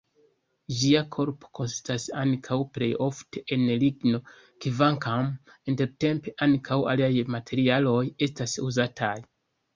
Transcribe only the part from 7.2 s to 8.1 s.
materialoj